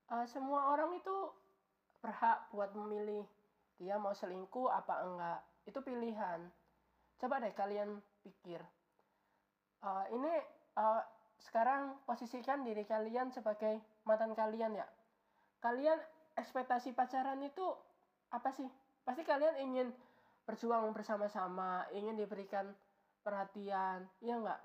Uh, 0.05 0.25
semua 0.29 0.69
orang 0.69 0.93
itu 0.97 1.15
berhak 2.05 2.45
buat 2.53 2.69
memilih 2.77 3.25
dia 3.81 3.97
mau 3.97 4.13
selingkuh 4.13 4.69
apa 4.69 5.01
enggak. 5.01 5.41
Itu 5.65 5.81
pilihan. 5.81 6.45
Coba 7.17 7.41
deh 7.41 7.53
kalian 7.57 7.97
pikir. 8.21 8.61
Uh, 9.81 10.05
ini 10.13 10.33
uh, 10.77 11.01
sekarang 11.41 11.97
posisikan 12.05 12.61
diri 12.65 12.85
kalian 12.85 13.33
sebagai 13.33 13.81
mantan 14.05 14.37
kalian 14.37 14.77
ya. 14.77 14.87
Kalian 15.59 15.97
ekspektasi 16.35 16.91
pacaran 16.95 17.41
itu 17.43 17.65
apa 18.31 18.51
sih? 18.51 18.67
Pasti 19.03 19.23
kalian 19.23 19.59
ingin 19.59 19.87
berjuang 20.45 20.93
bersama-sama 20.93 21.89
ingin 21.89 22.13
diberikan 22.13 22.69
perhatian 23.25 24.05
ya 24.21 24.37
enggak 24.37 24.61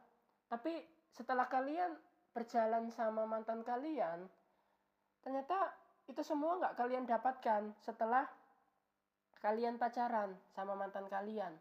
tapi 0.53 0.85
setelah 1.09 1.49
kalian 1.49 1.97
berjalan 2.37 2.93
sama 2.93 3.25
mantan 3.25 3.65
kalian 3.65 4.29
ternyata 5.25 5.73
itu 6.05 6.21
semua 6.21 6.61
nggak 6.61 6.77
kalian 6.77 7.09
dapatkan 7.09 7.73
setelah 7.81 8.29
kalian 9.41 9.81
pacaran 9.81 10.37
sama 10.53 10.77
mantan 10.77 11.09
kalian. 11.09 11.57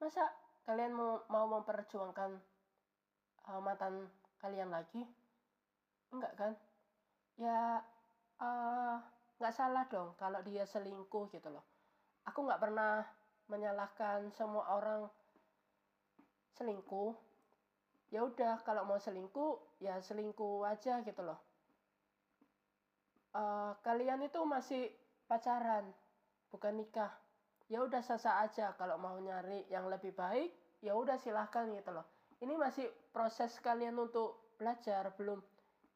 Masa 0.00 0.24
kalian 0.64 0.96
mau, 0.96 1.20
mau 1.28 1.44
memperjuangkan 1.60 2.32
uh, 3.50 3.60
mantan 3.60 4.08
kalian 4.40 4.72
lagi? 4.72 5.04
Enggak 6.14 6.32
kan? 6.38 6.52
Ya 7.36 7.84
salah 9.52 9.86
dong 9.86 10.16
kalau 10.16 10.40
dia 10.42 10.64
selingkuh 10.66 11.28
gitu 11.30 11.48
loh. 11.52 11.64
Aku 12.26 12.42
nggak 12.42 12.60
pernah 12.62 13.04
menyalahkan 13.46 14.32
semua 14.32 14.64
orang 14.72 15.06
selingkuh. 16.56 17.12
Ya 18.12 18.24
udah 18.24 18.60
kalau 18.64 18.84
mau 18.84 19.00
selingkuh 19.00 19.80
ya 19.80 20.00
selingkuh 20.00 20.68
aja 20.68 21.00
gitu 21.04 21.22
loh. 21.24 21.40
Uh, 23.32 23.72
kalian 23.80 24.20
itu 24.20 24.40
masih 24.44 24.92
pacaran 25.24 25.88
bukan 26.52 26.76
nikah. 26.76 27.12
Ya 27.72 27.80
udah 27.80 28.04
sasa 28.04 28.44
aja. 28.44 28.76
Kalau 28.76 29.00
mau 29.00 29.16
nyari 29.16 29.64
yang 29.72 29.88
lebih 29.88 30.12
baik 30.12 30.52
ya 30.84 30.92
udah 30.92 31.16
silahkan 31.16 31.68
gitu 31.72 31.90
loh. 31.94 32.04
Ini 32.42 32.58
masih 32.58 32.90
proses 33.14 33.56
kalian 33.64 33.96
untuk 33.96 34.56
belajar 34.60 35.14
belum 35.16 35.40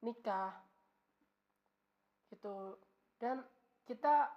nikah. 0.00 0.56
Gitu 2.32 2.85
dan 3.16 3.40
kita 3.86 4.28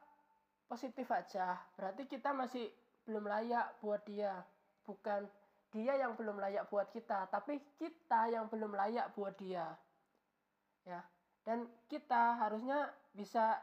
positif 0.70 1.10
aja. 1.10 1.58
Berarti 1.74 2.06
kita 2.06 2.32
masih 2.32 2.70
belum 3.04 3.26
layak 3.26 3.82
buat 3.82 4.06
dia. 4.06 4.38
Bukan 4.86 5.26
dia 5.70 5.94
yang 5.98 6.18
belum 6.18 6.42
layak 6.42 6.66
buat 6.70 6.90
kita 6.90 7.30
tapi 7.30 7.62
kita 7.78 8.30
yang 8.30 8.46
belum 8.50 8.74
layak 8.74 9.10
buat 9.18 9.34
dia. 9.38 9.66
Ya. 10.86 11.02
Dan 11.42 11.66
kita 11.90 12.38
harusnya 12.38 12.94
bisa 13.10 13.58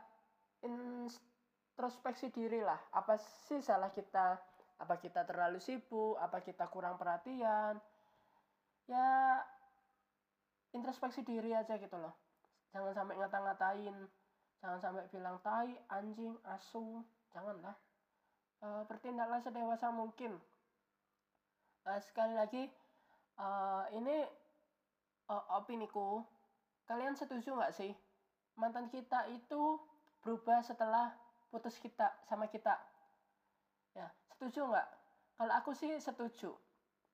introspeksi 0.67 2.35
diri 2.35 2.63
lah. 2.63 2.79
Apa 2.91 3.15
sih 3.47 3.63
salah 3.63 3.95
kita? 3.95 4.39
Apa 4.83 4.99
kita 4.99 5.23
terlalu 5.23 5.63
sibuk? 5.63 6.19
Apa 6.19 6.43
kita 6.43 6.67
kurang 6.67 6.99
perhatian? 6.99 7.79
Ya 8.91 9.43
introspeksi 10.75 11.25
diri 11.25 11.57
aja 11.57 11.79
gitu 11.81 11.97
loh. 11.97 12.13
Jangan 12.75 12.93
sampai 12.93 13.15
ngata-ngatain 13.17 13.95
jangan 14.67 14.83
sampai 14.83 15.07
bilang 15.15 15.39
tai 15.47 15.79
anjing 15.95 16.35
asu 16.43 16.99
janganlah. 17.31 17.79
Uh, 18.59 18.83
bertindaklah 18.91 19.39
sedewasa 19.39 19.95
mungkin. 19.95 20.35
Uh, 21.87 22.03
sekali 22.03 22.35
lagi 22.35 22.67
uh, 23.39 23.87
ini 23.95 24.27
uh, 25.31 25.45
opiniku. 25.55 26.19
Kalian 26.91 27.15
setuju 27.15 27.55
nggak 27.55 27.79
sih? 27.79 27.95
Mantan 28.59 28.91
kita 28.91 29.31
itu 29.31 29.79
berubah 30.27 30.67
setelah 30.67 31.15
putus 31.55 31.79
kita 31.79 32.11
sama 32.27 32.51
kita. 32.51 32.75
Ya 33.95 34.11
setuju 34.35 34.67
nggak? 34.67 34.89
Kalau 35.39 35.53
aku 35.63 35.79
sih 35.79 35.95
setuju. 36.03 36.51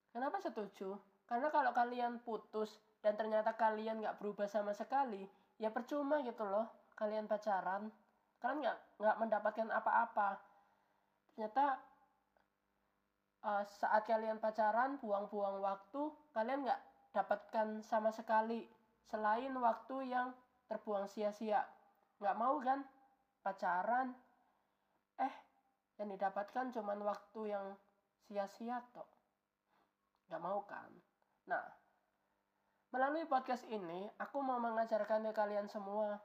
Kenapa 0.09 0.40
setuju? 0.40 0.97
Karena 1.28 1.52
kalau 1.52 1.76
kalian 1.76 2.16
putus 2.25 2.80
dan 3.04 3.12
ternyata 3.21 3.52
kalian 3.61 4.00
nggak 4.00 4.16
berubah 4.16 4.49
sama 4.49 4.73
sekali 4.73 5.28
ya 5.61 5.68
percuma 5.68 6.18
gitu 6.26 6.42
loh 6.42 6.66
kalian 7.02 7.26
pacaran 7.26 7.90
kalian 8.38 8.62
nggak 8.62 8.78
nggak 9.02 9.16
mendapatkan 9.18 9.68
apa-apa. 9.75 10.38
Ternyata 11.35 11.78
uh, 13.42 13.62
saat 13.66 14.06
kalian 14.06 14.38
pacaran 14.38 15.02
buang-buang 15.02 15.59
waktu 15.59 16.11
kalian 16.30 16.66
nggak 16.66 16.82
dapatkan 17.11 17.82
sama 17.82 18.14
sekali 18.14 18.66
selain 19.11 19.50
waktu 19.59 20.14
yang 20.14 20.30
terbuang 20.71 21.11
sia-sia. 21.11 21.66
Nggak 22.23 22.38
mau 22.38 22.59
kan? 22.62 22.87
Pacaran. 23.42 24.14
Eh 25.18 25.35
yang 25.99 26.11
didapatkan 26.14 26.70
cuman 26.70 26.98
waktu 27.03 27.40
yang 27.50 27.66
sia-sia 28.27 28.79
toh. 28.94 29.11
Nggak 30.31 30.42
mau 30.42 30.62
kan? 30.66 30.90
Nah 31.46 31.62
melalui 32.90 33.27
podcast 33.27 33.66
ini 33.70 34.11
aku 34.18 34.38
mau 34.42 34.59
mengajarkan 34.59 35.31
ke 35.31 35.33
kalian 35.33 35.70
semua 35.70 36.20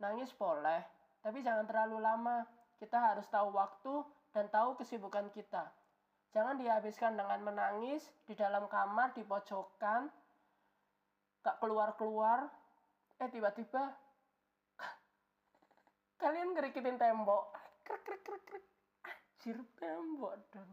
nangis 0.00 0.32
boleh 0.36 1.02
tapi 1.22 1.38
jangan 1.40 1.64
terlalu 1.64 2.02
lama. 2.02 2.42
Kita 2.82 2.98
harus 2.98 3.24
tahu 3.30 3.54
waktu 3.54 4.02
dan 4.34 4.50
tahu 4.50 4.74
kesibukan 4.74 5.30
kita. 5.30 5.70
Jangan 6.34 6.58
dihabiskan 6.58 7.14
dengan 7.14 7.38
menangis 7.46 8.02
di 8.26 8.34
dalam 8.34 8.66
kamar 8.66 9.14
di 9.14 9.22
pojokan 9.22 10.10
gak 11.46 11.56
keluar-keluar. 11.62 12.50
Eh 13.22 13.30
tiba-tiba 13.30 13.94
kalian 16.20 16.58
ngerikitin 16.58 16.98
tembok. 16.98 17.54
Krek 17.86 18.02
krek 18.02 18.22
krek 18.26 18.42
krek. 18.42 18.64
Anjir 19.06 19.62
tembok 19.78 20.34
dong. 20.50 20.70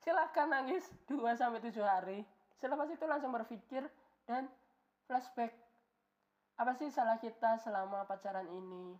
Silahkan 0.00 0.48
nangis 0.48 0.88
2 1.04 1.20
sampai 1.36 1.60
7 1.60 1.84
hari. 1.84 2.24
Selepas 2.56 2.88
itu 2.88 3.04
langsung 3.04 3.28
berpikir 3.28 3.84
dan 4.24 4.48
flashback 5.04 5.67
apa 6.58 6.74
sih 6.74 6.90
salah 6.90 7.22
kita 7.22 7.62
selama 7.62 8.02
pacaran 8.10 8.50
ini? 8.50 8.98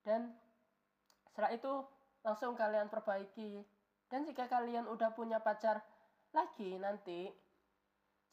Dan 0.00 0.32
setelah 1.28 1.52
itu 1.52 1.84
langsung 2.24 2.56
kalian 2.56 2.88
perbaiki. 2.88 3.60
Dan 4.08 4.24
jika 4.24 4.48
kalian 4.48 4.88
udah 4.88 5.12
punya 5.12 5.42
pacar 5.42 5.84
lagi 6.32 6.76
nanti 6.76 7.32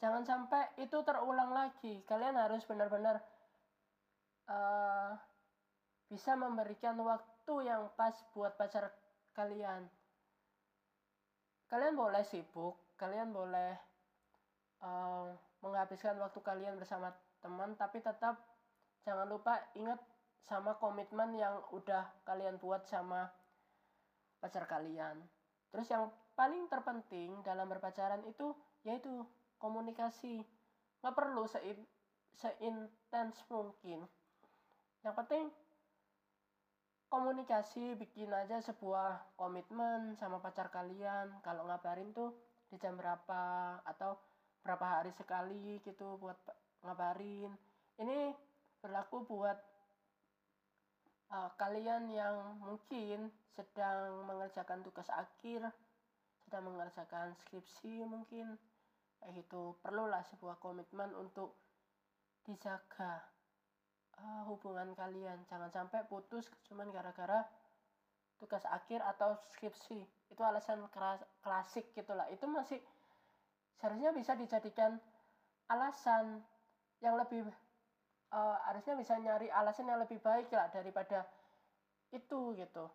jangan 0.00 0.24
sampai 0.24 0.72
itu 0.80 0.96
terulang 1.04 1.52
lagi. 1.52 2.00
Kalian 2.08 2.40
harus 2.40 2.64
benar-benar 2.64 3.20
uh, 4.48 5.12
bisa 6.08 6.32
memberikan 6.36 6.96
waktu 7.04 7.54
yang 7.68 7.92
pas 8.00 8.16
buat 8.32 8.56
pacar 8.56 8.88
kalian. 9.36 9.84
Kalian 11.68 11.98
boleh 11.98 12.22
sibuk, 12.28 12.78
kalian 12.96 13.34
boleh 13.34 13.76
uh, 14.84 15.32
menghabiskan 15.64 16.16
waktu 16.20 16.38
kalian 16.44 16.78
bersama 16.78 17.10
teman, 17.42 17.74
tapi 17.74 17.98
tetap 17.98 18.53
jangan 19.04 19.28
lupa 19.28 19.60
ingat 19.76 20.00
sama 20.44 20.76
komitmen 20.76 21.36
yang 21.36 21.60
udah 21.72 22.04
kalian 22.24 22.60
buat 22.60 22.84
sama 22.84 23.28
pacar 24.40 24.68
kalian. 24.68 25.24
Terus 25.72 25.88
yang 25.88 26.12
paling 26.36 26.68
terpenting 26.68 27.40
dalam 27.40 27.64
berpacaran 27.68 28.20
itu 28.28 28.52
yaitu 28.84 29.24
komunikasi. 29.56 30.44
Nggak 31.00 31.16
perlu 31.16 31.48
seintens 32.36 33.36
mungkin. 33.48 34.04
Yang 35.00 35.14
penting 35.24 35.44
komunikasi 37.08 37.94
bikin 37.94 38.34
aja 38.34 38.58
sebuah 38.58 39.38
komitmen 39.38 40.18
sama 40.18 40.42
pacar 40.42 40.66
kalian 40.74 41.30
kalau 41.46 41.62
ngabarin 41.70 42.10
tuh 42.10 42.34
di 42.66 42.74
jam 42.82 42.98
berapa 42.98 43.78
atau 43.86 44.18
berapa 44.66 44.82
hari 44.82 45.14
sekali 45.14 45.78
gitu 45.86 46.18
buat 46.18 46.34
ngabarin 46.82 47.54
ini 48.02 48.34
berlaku 48.84 49.24
buat 49.24 49.56
uh, 51.32 51.48
kalian 51.56 52.12
yang 52.12 52.60
mungkin 52.60 53.32
sedang 53.56 54.28
mengerjakan 54.28 54.84
tugas 54.84 55.08
akhir 55.08 55.72
sedang 56.44 56.68
mengerjakan 56.68 57.32
skripsi 57.40 58.04
mungkin 58.04 58.60
kayak 59.24 59.40
gitu 59.40 59.72
perlulah 59.80 60.20
sebuah 60.28 60.60
komitmen 60.60 61.08
untuk 61.16 61.56
dijaga 62.44 63.24
uh, 64.20 64.44
hubungan 64.52 64.92
kalian. 64.92 65.40
Jangan 65.48 65.72
sampai 65.72 66.04
putus 66.04 66.44
cuman 66.68 66.92
gara-gara 66.92 67.48
tugas 68.36 68.68
akhir 68.68 69.00
atau 69.16 69.40
skripsi. 69.56 70.04
Itu 70.28 70.42
alasan 70.44 70.84
klasik 71.40 71.88
gitulah. 71.96 72.28
Itu 72.28 72.44
masih 72.44 72.84
seharusnya 73.80 74.12
bisa 74.12 74.36
dijadikan 74.36 75.00
alasan 75.72 76.44
yang 77.00 77.16
lebih 77.16 77.48
uh, 78.34 78.58
harusnya 78.66 78.98
bisa 78.98 79.14
nyari 79.22 79.46
alasan 79.54 79.86
yang 79.86 80.02
lebih 80.02 80.18
baik 80.18 80.50
lah 80.50 80.66
daripada 80.74 81.22
itu 82.10 82.58
gitu 82.58 82.90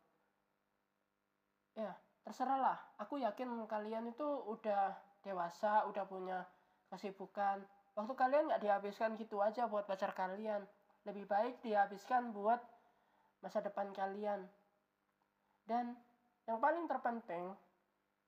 ya 1.80 1.96
terserah 2.28 2.60
lah 2.60 2.78
aku 3.00 3.24
yakin 3.24 3.48
kalian 3.66 4.12
itu 4.12 4.28
udah 4.52 4.92
dewasa 5.24 5.88
udah 5.88 6.04
punya 6.04 6.44
kesibukan 6.92 7.64
waktu 7.96 8.14
kalian 8.20 8.52
nggak 8.52 8.64
dihabiskan 8.64 9.16
gitu 9.16 9.40
aja 9.40 9.66
buat 9.72 9.88
pacar 9.88 10.12
kalian 10.12 10.68
lebih 11.08 11.26
baik 11.26 11.64
dihabiskan 11.64 12.36
buat 12.36 12.60
masa 13.40 13.64
depan 13.64 13.92
kalian. 13.96 14.44
Dan 15.64 15.96
yang 16.50 16.60
paling 16.60 16.90
terpenting, 16.90 17.56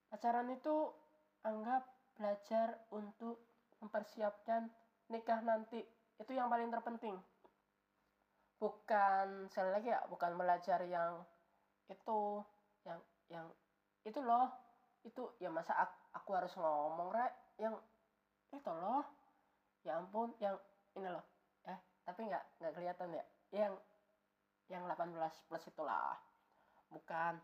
pacaran 0.08 0.48
itu 0.52 0.88
anggap 1.44 1.84
belajar 2.16 2.80
untuk 2.94 3.40
mempersiapkan 3.82 4.70
nikah 5.10 5.40
nanti. 5.44 5.84
Itu 6.20 6.32
yang 6.34 6.52
paling 6.52 6.68
terpenting. 6.68 7.16
Bukan 8.58 9.48
sekali 9.50 9.70
lagi 9.72 9.88
ya, 9.90 10.00
bukan 10.10 10.36
belajar 10.38 10.80
yang 10.86 11.22
itu, 11.90 12.42
yang 12.86 13.00
yang 13.30 13.46
itu 14.06 14.18
loh, 14.22 14.50
itu 15.02 15.22
ya 15.42 15.50
masa 15.50 15.74
aku, 15.76 15.96
aku 16.14 16.30
harus 16.34 16.52
ngomong 16.54 17.10
rek, 17.10 17.32
yang 17.58 17.74
itu 18.54 18.70
loh, 18.70 19.02
ya 19.82 19.98
ampun, 19.98 20.30
yang 20.38 20.54
ini 20.94 21.10
loh, 21.10 21.24
tapi 22.02 22.26
nggak 22.26 22.44
nggak 22.58 22.72
kelihatan 22.74 23.08
ya? 23.14 23.24
Yang 23.54 23.72
yang 24.70 24.82
18 24.88 25.46
plus 25.46 25.64
itulah 25.68 26.16
bukan 26.90 27.38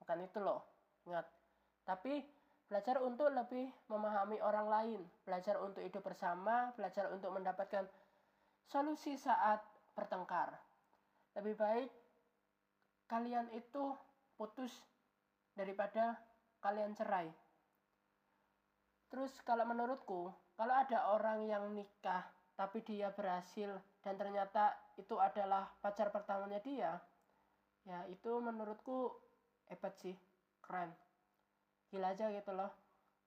bukan 0.00 0.18
itu 0.24 0.38
loh. 0.40 0.64
Ingat. 1.04 1.26
Tapi 1.84 2.24
belajar 2.68 3.00
untuk 3.00 3.28
lebih 3.32 3.68
memahami 3.88 4.38
orang 4.40 4.66
lain. 4.68 5.00
Belajar 5.24 5.60
untuk 5.60 5.84
hidup 5.84 6.02
bersama 6.04 6.72
belajar 6.76 7.08
untuk 7.12 7.32
mendapatkan 7.32 7.84
solusi 8.68 9.16
saat 9.16 9.64
bertengkar. 9.96 10.52
Lebih 11.34 11.56
baik 11.56 11.90
kalian 13.08 13.48
itu 13.56 13.96
putus 14.36 14.70
daripada 15.56 16.20
kalian 16.60 16.92
cerai. 16.92 17.32
Terus 19.08 19.32
kalau 19.40 19.64
menurutku 19.64 20.28
kalau 20.54 20.74
ada 20.76 21.16
orang 21.16 21.48
yang 21.48 21.64
nikah 21.72 22.28
tapi 22.54 22.84
dia 22.84 23.08
berhasil 23.14 23.72
dan 24.04 24.14
ternyata 24.20 24.76
itu 25.00 25.16
adalah 25.16 25.70
pacar 25.80 26.12
pertamanya 26.12 26.60
dia 26.60 27.00
ya 27.88 28.04
itu 28.12 28.36
menurutku 28.44 29.16
hebat 29.72 29.96
sih 29.96 30.12
keren. 30.60 30.92
Gila 31.88 32.12
aja 32.12 32.28
gitu 32.28 32.52
loh. 32.52 32.68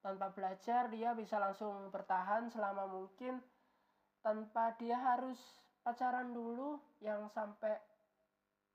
Tanpa 0.05 0.29
belajar 0.29 0.89
dia 0.93 1.17
bisa 1.17 1.41
langsung 1.41 1.89
bertahan 1.89 2.49
selama 2.53 2.85
mungkin 2.85 3.41
tanpa 4.21 4.77
dia 4.77 4.97
harus 4.97 5.37
pacaran 5.81 6.29
dulu 6.33 6.77
yang 7.01 7.25
sampai 7.33 7.77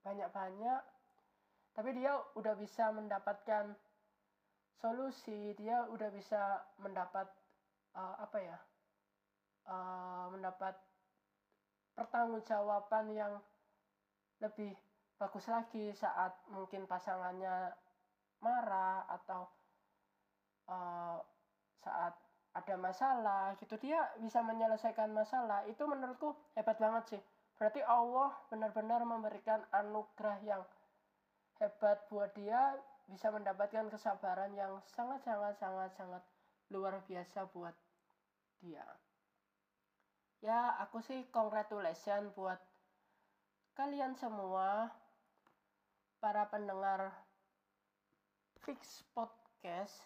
banyak-banyak 0.03 0.83
tapi 1.75 1.91
dia 1.95 2.19
udah 2.35 2.55
bisa 2.59 2.91
mendapatkan 2.91 3.75
solusi 4.83 5.55
dia 5.55 5.87
udah 5.91 6.11
bisa 6.11 6.63
mendapat 6.83 7.27
uh, 7.95 8.17
apa 8.23 8.39
ya 8.43 8.59
uh, 9.71 10.27
mendapat 10.35 10.75
pertanggungjawaban 11.97 13.07
yang 13.15 13.33
lebih 14.43 14.77
bagus 15.17 15.49
lagi 15.49 15.97
saat 15.97 16.37
mungkin 16.53 16.85
pasangannya 16.85 17.73
marah 18.45 19.09
atau 19.09 19.49
uh, 20.69 21.19
saat 21.81 22.13
ada 22.57 22.75
masalah 22.81 23.53
gitu 23.61 23.77
dia 23.77 24.01
bisa 24.17 24.41
menyelesaikan 24.41 25.13
masalah 25.13 25.61
itu 25.69 25.85
menurutku 25.85 26.33
hebat 26.57 26.81
banget 26.81 27.05
sih. 27.17 27.23
Berarti 27.61 27.85
Allah 27.85 28.33
benar-benar 28.49 29.05
memberikan 29.05 29.61
anugerah 29.73 30.39
yang 30.45 30.63
hebat 31.61 32.05
buat 32.09 32.33
dia 32.33 32.77
bisa 33.09 33.29
mendapatkan 33.29 33.87
kesabaran 33.93 34.53
yang 34.57 34.81
sangat 34.89 35.21
sangat 35.25 35.55
sangat 35.61 35.91
sangat 35.95 36.23
luar 36.73 37.01
biasa 37.05 37.47
buat 37.53 37.73
dia. 38.61 38.85
Ya 40.41 40.77
aku 40.81 41.01
sih 41.05 41.29
congratulation 41.33 42.33
buat 42.37 42.61
kalian 43.77 44.17
semua 44.17 44.89
para 46.21 46.49
pendengar 46.49 47.13
Fix 48.65 49.05
Podcast 49.15 50.03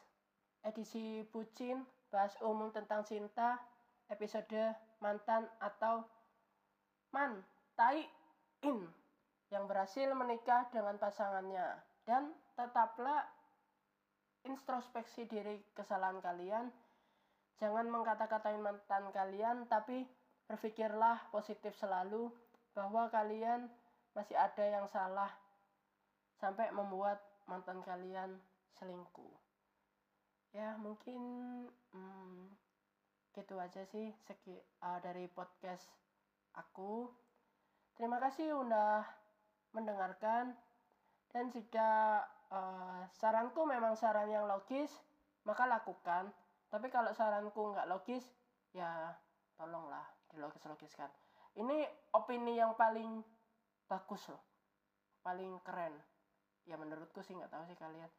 edisi 0.61 1.25
bucin 1.33 1.81
bahas 2.11 2.35
umum 2.43 2.75
tentang 2.75 3.07
cinta 3.07 3.63
episode 4.11 4.75
mantan 4.99 5.47
atau 5.63 6.03
man 7.15 7.41
tai 7.79 8.05
in 8.67 8.85
yang 9.51 9.67
berhasil 9.67 10.11
menikah 10.15 10.67
dengan 10.71 10.99
pasangannya. 10.99 11.79
Dan 12.07 12.35
tetaplah 12.59 13.27
introspeksi 14.47 15.27
diri 15.31 15.63
kesalahan 15.75 16.19
kalian. 16.19 16.71
Jangan 17.63 17.87
mengkata-katain 17.87 18.63
mantan 18.63 19.11
kalian 19.15 19.69
tapi 19.71 20.07
berpikirlah 20.51 21.31
positif 21.31 21.77
selalu 21.79 22.33
bahwa 22.75 23.07
kalian 23.13 23.69
masih 24.17 24.35
ada 24.35 24.65
yang 24.65 24.87
salah 24.91 25.31
sampai 26.41 26.73
membuat 26.73 27.21
mantan 27.47 27.85
kalian 27.85 28.41
selingkuh 28.81 29.50
ya 30.51 30.75
mungkin 30.83 31.23
hmm, 31.95 32.51
gitu 33.35 33.55
aja 33.63 33.87
sih 33.87 34.11
segi 34.27 34.59
uh, 34.83 34.99
dari 34.99 35.31
podcast 35.31 35.87
aku. 36.59 37.07
Terima 37.95 38.19
kasih 38.19 38.59
udah 38.59 39.07
mendengarkan. 39.77 40.57
Dan 41.31 41.47
jika 41.55 42.27
uh, 42.51 43.07
saranku 43.15 43.63
memang 43.63 43.95
saran 43.95 44.27
yang 44.27 44.51
logis 44.51 44.91
maka 45.47 45.71
lakukan. 45.71 46.35
Tapi 46.71 46.87
kalau 46.91 47.15
saranku 47.15 47.71
nggak 47.71 47.87
logis 47.87 48.27
ya 48.75 49.15
tolonglah 49.55 50.07
dilogis-logiskan. 50.35 51.11
Ini 51.59 51.87
opini 52.15 52.59
yang 52.59 52.75
paling 52.75 53.23
bagus 53.87 54.27
loh. 54.31 54.43
Paling 55.23 55.63
keren. 55.63 55.95
Ya 56.67 56.75
menurutku 56.75 57.23
sih 57.23 57.39
nggak 57.39 57.51
tahu 57.51 57.65
sih 57.71 57.79
kalian 57.79 58.11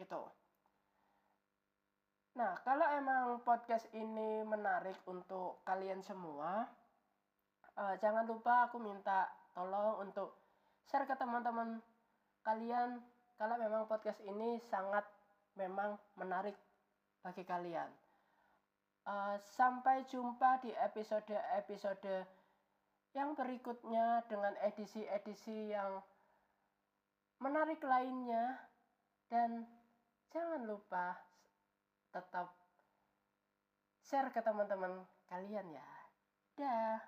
gitu 0.00 0.28
Nah, 2.32 2.56
kalau 2.64 2.88
emang 2.96 3.44
podcast 3.44 3.84
ini 3.92 4.40
menarik 4.48 4.96
untuk 5.04 5.60
kalian 5.68 6.00
semua, 6.00 6.64
uh, 7.76 7.94
jangan 8.00 8.24
lupa 8.24 8.72
aku 8.72 8.80
minta 8.80 9.28
tolong 9.52 10.00
untuk 10.00 10.32
share 10.88 11.04
ke 11.04 11.12
teman-teman 11.12 11.76
kalian 12.40 13.04
kalau 13.36 13.60
memang 13.60 13.84
podcast 13.84 14.16
ini 14.24 14.56
sangat 14.64 15.04
memang 15.60 16.00
menarik 16.16 16.56
bagi 17.20 17.44
kalian. 17.44 17.92
Uh, 19.04 19.36
sampai 19.52 20.08
jumpa 20.08 20.64
di 20.64 20.72
episode-episode 20.72 22.24
yang 23.12 23.36
berikutnya 23.36 24.24
dengan 24.24 24.56
edisi-edisi 24.64 25.76
yang 25.76 26.00
menarik 27.44 27.82
lainnya 27.84 28.56
dan 29.28 29.68
jangan 30.32 30.64
lupa 30.64 31.12
tetap 32.08 32.48
share 34.00 34.32
ke 34.32 34.40
teman-teman 34.40 35.04
kalian 35.28 35.76
ya. 35.76 35.90
Dah. 36.56 37.04